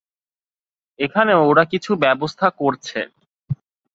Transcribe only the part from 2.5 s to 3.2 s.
করছে।